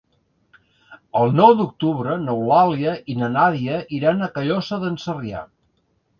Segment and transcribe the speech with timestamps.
[1.19, 5.45] El nou d'octubre n'Eulàlia i na Nàdia iran a Callosa d'en Sarrià.